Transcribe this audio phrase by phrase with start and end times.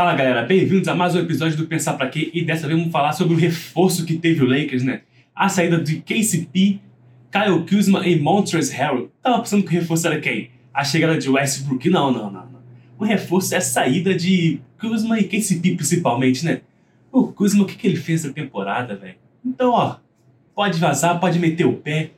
[0.00, 2.90] Fala galera, bem-vindos a mais um episódio do Pensar Pra Quê e dessa vez vamos
[2.90, 5.02] falar sobre o reforço que teve o Lakers, né?
[5.36, 6.80] A saída de KCP,
[7.30, 9.10] Kyle Kuzma e Montrezl Harrell.
[9.22, 10.48] Tava pensando que o reforço era quem?
[10.72, 11.90] A chegada de Westbrook?
[11.90, 12.60] Não, não, não, não.
[12.98, 16.62] O reforço é a saída de Kuzma e KCP principalmente, né?
[17.12, 19.16] O Kuzma, o que, que ele fez essa temporada, velho?
[19.44, 19.96] Então, ó,
[20.54, 22.12] pode vazar, pode meter o pé.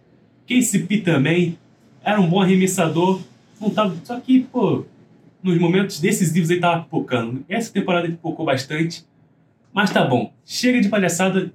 [0.47, 1.59] KCP também
[2.05, 3.21] era um bom arremessador,
[3.61, 4.85] não tava, só que, pô,
[5.43, 7.45] nos momentos decisivos ele tava pipocando.
[7.49, 9.05] Essa temporada ele pipocou bastante.
[9.73, 10.33] Mas tá bom.
[10.45, 11.53] Chega de palhaçada.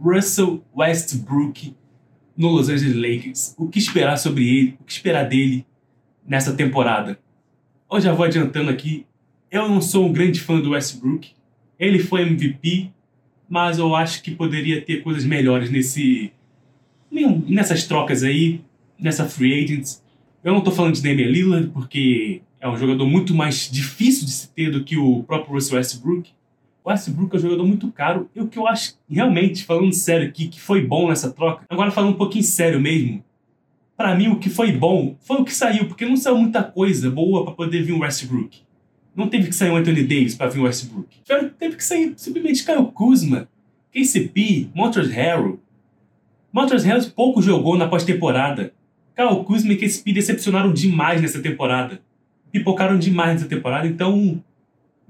[0.00, 1.74] Russell Westbrook
[2.36, 3.54] no Los Angeles Lakers.
[3.58, 4.76] O que esperar sobre ele?
[4.80, 5.66] O que esperar dele
[6.26, 7.18] nessa temporada?
[7.90, 9.06] Eu já vou adiantando aqui.
[9.50, 11.32] Eu não sou um grande fã do Westbrook.
[11.78, 12.90] Ele foi MVP,
[13.48, 16.32] mas eu acho que poderia ter coisas melhores nesse
[17.48, 18.60] nessas trocas aí,
[18.98, 20.02] nessa free agents.
[20.44, 24.32] Eu não tô falando de Damian Lillard porque é um jogador muito mais difícil de
[24.32, 26.30] se ter do que o próprio Russell Westbrook.
[26.84, 28.28] O Westbrook é um jogador muito caro.
[28.34, 31.90] E o que eu acho, realmente, falando sério aqui, que foi bom nessa troca, agora
[31.90, 33.22] falando um pouquinho sério mesmo,
[33.96, 37.10] para mim o que foi bom foi o que saiu, porque não saiu muita coisa
[37.10, 38.60] boa para poder vir o Westbrook.
[39.14, 41.08] Não teve que sair o Anthony Davis para vir o Westbrook.
[41.58, 43.48] Teve que sair simplesmente Kyle Kuzma,
[43.92, 45.60] KCP, Montrezl Harrell.
[46.52, 48.72] Montrezl Harrell pouco jogou na pós-temporada.
[49.16, 52.00] Kyle Kuzma e KCP decepcionaram demais nessa temporada
[52.52, 53.86] pipocaram demais nessa temporada.
[53.86, 54.42] Então,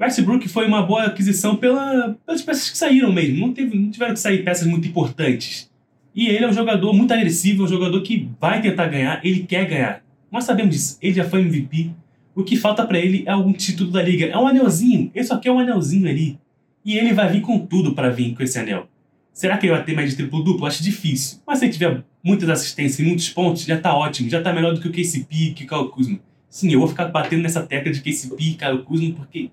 [0.00, 3.38] Westbrook foi uma boa aquisição pela, pelas peças que saíram mesmo.
[3.38, 5.70] Não, teve, não tiveram que sair peças muito importantes.
[6.14, 9.44] E ele é um jogador muito agressivo, é um jogador que vai tentar ganhar, ele
[9.44, 10.02] quer ganhar.
[10.30, 11.90] Nós sabemos disso, ele já foi MVP.
[12.34, 14.26] O que falta para ele é algum título da liga.
[14.26, 16.38] É um anelzinho, esse aqui é um anelzinho ali.
[16.84, 18.88] E ele vai vir com tudo para vir com esse anel.
[19.32, 20.66] Será que ele vai ter mais de triplo duplo?
[20.66, 21.38] Acho difícil.
[21.46, 24.28] Mas se ele tiver muitas assistências e muitos pontos, já tá ótimo.
[24.28, 26.18] Já tá melhor do que o KCP, que o Kuzma.
[26.48, 29.50] Sim, eu vou ficar batendo nessa tecla de Pi, Kyle Kuzma, porque,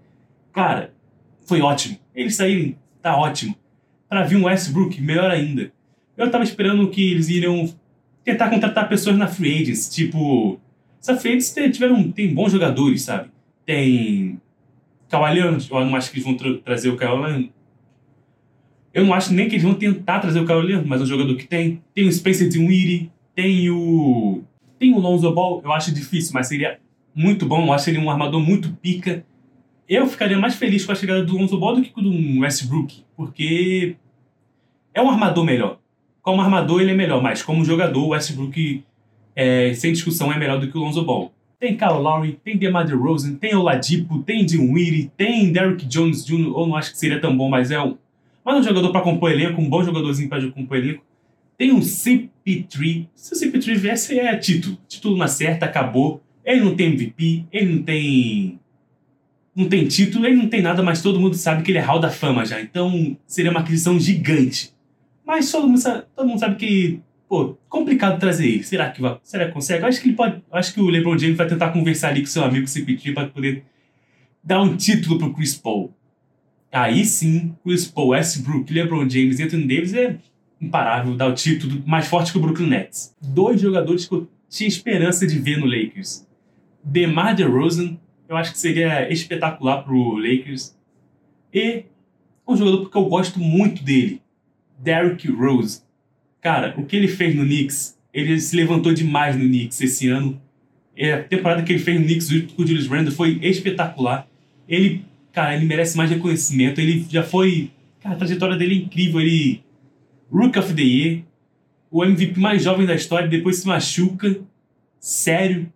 [0.54, 0.94] cara,
[1.46, 1.98] foi ótimo.
[2.14, 3.56] Eles saírem, tá ótimo.
[4.08, 5.72] Para vir um Westbrook, melhor ainda.
[6.16, 7.74] Eu tava esperando que eles iriam
[8.24, 10.60] tentar contratar pessoas na free agents, tipo...
[11.02, 13.30] Essa free agents tiveram, tem bons jogadores, sabe?
[13.66, 14.40] Tem...
[15.10, 17.52] Kawhi eu não acho que eles vão tra trazer o Kawhi
[18.92, 21.36] Eu não acho nem que eles vão tentar trazer o Kawhi mas é um jogador
[21.36, 21.82] que tem.
[21.94, 24.44] Tem o Spencer Dinwiddie, tem o...
[24.80, 26.80] Tem o Lonzo Ball, eu acho difícil, mas seria
[27.14, 29.26] muito bom, eu acho ele um armador muito pica.
[29.88, 32.40] Eu ficaria mais feliz com a chegada do Lonzo Ball do que com o do
[32.42, 33.96] Westbrook, porque
[34.94, 35.80] é um armador melhor.
[36.22, 38.84] Como armador ele é melhor, mas como jogador o Westbrook,
[39.36, 41.32] é, sem discussão, é melhor do que o Lonzo Ball.
[41.60, 46.68] Tem Kyle Lowry, tem DeMar DeRozan, tem Oladipo, tem Dinwiddie, tem Derrick Jones Jr., ou
[46.68, 47.98] não acho que seria tão bom, mas é um,
[48.44, 51.04] mas um jogador para compor elenco, um bom jogadorzinho para compor elenco.
[51.58, 53.08] Tem um CP3.
[53.16, 54.78] Se o CP3 viesse, é título.
[54.88, 56.22] Título na certa, acabou.
[56.44, 58.60] Ele não tem MVP, ele não tem.
[59.56, 62.00] Não tem título, ele não tem nada, mas todo mundo sabe que ele é Hall
[62.00, 62.62] da Fama já.
[62.62, 64.74] Então seria uma aquisição gigante.
[65.26, 68.64] Mas todo mundo sabe, todo mundo sabe que, pô, complicado trazer ele.
[68.64, 69.84] Será que vai, será que consegue?
[69.84, 70.44] Eu acho que ele pode.
[70.52, 73.64] Acho que o LeBron James vai tentar conversar ali com seu amigo CP3 para poder
[74.44, 75.92] dar um título pro Chris Paul.
[76.72, 80.18] Aí sim, Chris Paul, Westbrook, LeBron James Anthony Davis é
[80.60, 83.16] imparável dar o título mais forte que o Brooklyn Nets.
[83.22, 86.26] Dois jogadores que eu tinha esperança de ver no Lakers.
[86.84, 87.98] DeMar DeRozan,
[88.30, 90.76] eu acho que seria espetacular pro Lakers.
[91.54, 91.86] E
[92.48, 94.22] um jogador que eu gosto muito dele,
[94.78, 95.82] Derrick Rose.
[96.42, 100.40] Cara, o que ele fez no Knicks, ele se levantou demais no Knicks esse ano.
[100.96, 104.28] E a temporada que ele fez no Knicks com o Julius Randle foi espetacular.
[104.70, 106.80] Ele, cara, ele merece mais reconhecimento.
[106.80, 109.20] Ele já foi, cara, a trajetória dele é incrível.
[109.20, 109.64] Ele
[110.32, 111.24] Rook of the Year,
[111.92, 114.40] o MVP mais jovem da história, depois se machuca,
[115.00, 115.72] sério.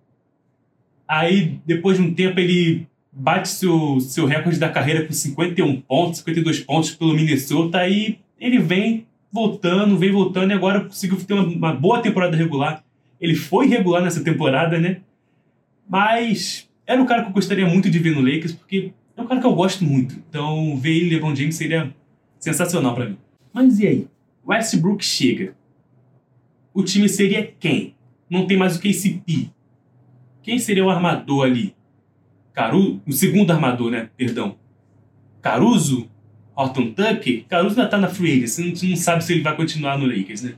[1.07, 6.19] Aí, depois de um tempo, ele bate seu, seu recorde da carreira com 51 pontos,
[6.19, 7.79] 52 pontos pelo Minnesota.
[7.79, 12.83] Aí ele vem voltando, vem voltando e agora conseguiu ter uma, uma boa temporada regular.
[13.19, 15.01] Ele foi regular nessa temporada, né?
[15.87, 19.27] Mas era um cara que eu gostaria muito de ver no Lakers, porque é um
[19.27, 20.15] cara que eu gosto muito.
[20.29, 21.93] Então, ver ele LeBron James seria
[22.39, 23.17] sensacional para mim.
[23.53, 24.07] Mas e aí?
[24.49, 25.55] Westbrook chega.
[26.73, 27.95] O time seria quem?
[28.29, 29.51] Não tem mais o KCP.
[30.41, 31.75] Quem seria o armador ali?
[32.53, 32.99] Caru...
[33.05, 34.09] O segundo armador, né?
[34.17, 34.57] Perdão.
[35.41, 36.09] Caruso?
[36.55, 37.45] Horton Tucker?
[37.47, 40.05] Caruso ainda tá na free agency, a gente não sabe se ele vai continuar no
[40.05, 40.55] Lakers, né?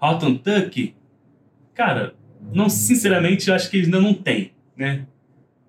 [0.00, 0.94] Horton Tucker?
[1.74, 2.14] Cara,
[2.52, 5.06] não, sinceramente, eu acho que ele ainda não tem, né?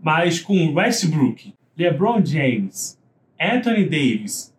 [0.02, 2.98] Mas com Westbrook, LeBron James,
[3.40, 4.56] Anthony Davis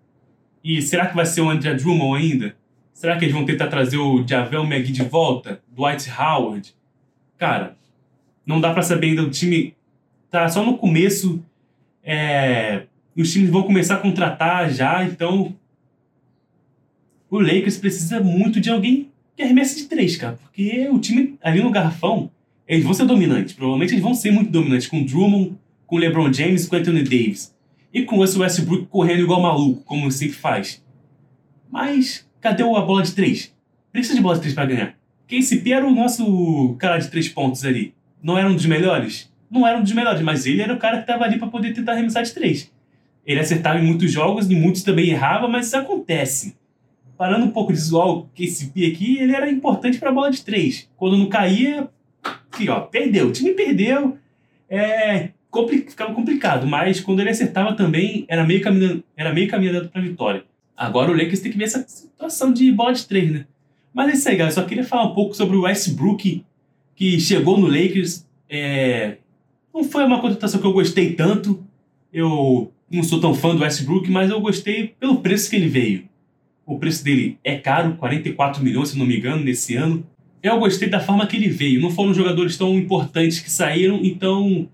[0.62, 2.59] e será que vai ser o André Drummond ainda?
[3.00, 5.62] Será que eles vão tentar trazer o Javel McGee de volta?
[5.74, 6.74] Dwight Howard?
[7.38, 7.74] Cara,
[8.44, 9.22] não dá para saber ainda.
[9.22, 9.74] O time
[10.30, 11.42] tá só no começo.
[12.04, 12.82] É,
[13.16, 15.56] os times vão começar a contratar já, então.
[17.30, 20.38] O Lakers precisa muito de alguém que arremesse de três, cara.
[20.42, 22.30] Porque o time ali no garrafão,
[22.68, 23.54] eles vão ser dominantes.
[23.54, 24.88] Provavelmente eles vão ser muito dominantes.
[24.88, 25.56] Com Drummond,
[25.86, 27.56] com LeBron James, com Anthony Davis.
[27.94, 30.84] E com o Westbrook correndo igual maluco, como sempre faz.
[31.70, 33.54] Mas cadê a bola de três?
[33.92, 34.94] Precisa de bola de três para ganhar.
[35.26, 37.94] KCP era o nosso cara de três pontos ali.
[38.22, 39.32] Não era um dos melhores?
[39.50, 41.72] Não era um dos melhores, mas ele era o cara que estava ali para poder
[41.72, 42.72] tentar arremessar de três.
[43.26, 46.56] Ele acertava em muitos jogos, em muitos também errava, mas isso acontece.
[47.16, 50.42] Parando um pouco de zoar o KCP aqui, ele era importante para a bola de
[50.42, 50.88] três.
[50.96, 51.88] Quando não caía,
[52.68, 53.28] ó, perdeu.
[53.28, 54.16] O time perdeu.
[54.68, 59.88] É, compli ficava complicado, mas quando ele acertava também, era meio caminho, era meio caminho
[59.88, 60.44] para vitória.
[60.80, 63.44] Agora o Lakers tem que ver essa situação de bola de três, né?
[63.92, 64.54] Mas é isso aí, galera.
[64.54, 66.42] Só queria falar um pouco sobre o Westbrook,
[66.96, 68.26] que chegou no Lakers.
[68.48, 69.18] É...
[69.74, 71.62] Não foi uma contratação que eu gostei tanto.
[72.10, 76.08] Eu não sou tão fã do Westbrook, mas eu gostei pelo preço que ele veio.
[76.64, 80.02] O preço dele é caro, 44 milhões, se não me engano, nesse ano.
[80.42, 81.78] Eu gostei da forma que ele veio.
[81.78, 84.66] Não foram jogadores tão importantes que saíram, então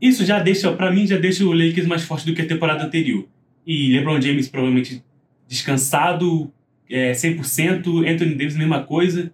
[0.00, 2.82] isso já deixa, para mim, já deixa o Lakers mais forte do que a temporada
[2.82, 3.24] anterior.
[3.64, 5.00] E LeBron James provavelmente
[5.48, 6.52] descansado,
[6.88, 9.32] é, 100%, Anthony Davis, mesma coisa.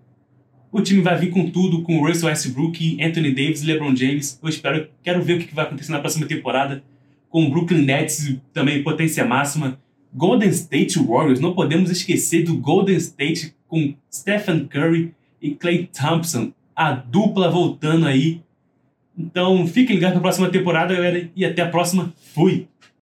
[0.72, 4.38] O time vai vir com tudo, com Russell Westbrook, Anthony Davis, LeBron James.
[4.42, 6.82] Eu espero, quero ver o que vai acontecer na próxima temporada.
[7.28, 9.78] Com o Brooklyn Nets também potência máxima.
[10.12, 16.52] Golden State Warriors, não podemos esquecer do Golden State com Stephen Curry e Clay Thompson.
[16.74, 18.40] A dupla voltando aí.
[19.16, 21.30] Então, fiquem ligados na próxima temporada, galera.
[21.36, 22.12] E até a próxima.
[22.34, 22.66] Fui!